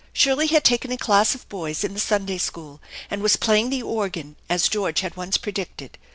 [0.13, 3.83] Shirley had taken a class of boys in the Sunday school and was playing the
[3.83, 5.99] organ, as George had once predicted.